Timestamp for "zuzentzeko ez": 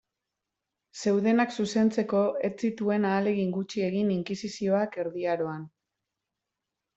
1.63-2.51